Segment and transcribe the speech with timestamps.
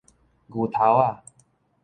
[0.47, 1.23] 牛頭仔